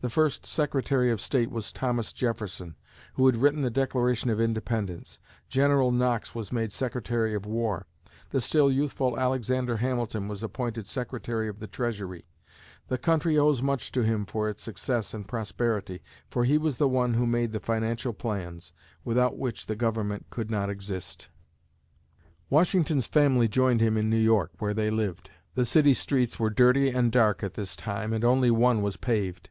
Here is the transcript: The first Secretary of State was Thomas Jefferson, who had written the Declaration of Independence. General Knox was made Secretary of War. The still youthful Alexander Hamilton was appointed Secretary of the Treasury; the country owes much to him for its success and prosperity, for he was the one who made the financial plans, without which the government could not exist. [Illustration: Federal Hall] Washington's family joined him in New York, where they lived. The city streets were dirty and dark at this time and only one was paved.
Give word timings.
The 0.00 0.08
first 0.10 0.46
Secretary 0.46 1.10
of 1.10 1.20
State 1.20 1.50
was 1.50 1.72
Thomas 1.72 2.12
Jefferson, 2.12 2.76
who 3.14 3.26
had 3.26 3.34
written 3.34 3.62
the 3.62 3.68
Declaration 3.70 4.30
of 4.30 4.40
Independence. 4.40 5.18
General 5.48 5.90
Knox 5.90 6.36
was 6.36 6.52
made 6.52 6.70
Secretary 6.70 7.34
of 7.34 7.44
War. 7.46 7.84
The 8.30 8.40
still 8.40 8.70
youthful 8.70 9.18
Alexander 9.18 9.78
Hamilton 9.78 10.28
was 10.28 10.44
appointed 10.44 10.86
Secretary 10.86 11.48
of 11.48 11.58
the 11.58 11.66
Treasury; 11.66 12.28
the 12.86 12.96
country 12.96 13.36
owes 13.36 13.60
much 13.60 13.90
to 13.90 14.04
him 14.04 14.24
for 14.24 14.48
its 14.48 14.62
success 14.62 15.12
and 15.12 15.26
prosperity, 15.26 16.00
for 16.30 16.44
he 16.44 16.58
was 16.58 16.76
the 16.76 16.86
one 16.86 17.14
who 17.14 17.26
made 17.26 17.50
the 17.50 17.58
financial 17.58 18.12
plans, 18.12 18.72
without 19.04 19.36
which 19.36 19.66
the 19.66 19.74
government 19.74 20.26
could 20.30 20.48
not 20.48 20.70
exist. 20.70 21.28
[Illustration: 22.22 22.24
Federal 22.24 22.38
Hall] 22.38 22.58
Washington's 22.60 23.06
family 23.08 23.48
joined 23.48 23.80
him 23.80 23.96
in 23.96 24.08
New 24.08 24.16
York, 24.16 24.52
where 24.60 24.74
they 24.74 24.92
lived. 24.92 25.32
The 25.56 25.64
city 25.64 25.92
streets 25.92 26.38
were 26.38 26.50
dirty 26.50 26.88
and 26.90 27.10
dark 27.10 27.42
at 27.42 27.54
this 27.54 27.74
time 27.74 28.12
and 28.12 28.22
only 28.24 28.52
one 28.52 28.80
was 28.80 28.96
paved. 28.96 29.50